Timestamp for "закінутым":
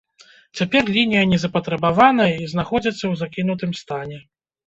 3.23-3.71